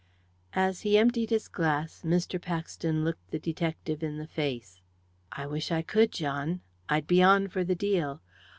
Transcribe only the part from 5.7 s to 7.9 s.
I could, John I'd be on for the